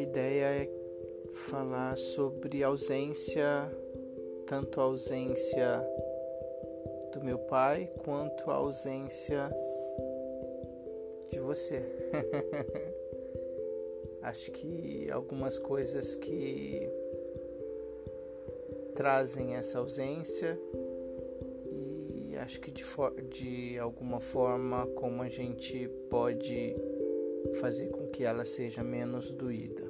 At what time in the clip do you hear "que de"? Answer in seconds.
22.60-22.84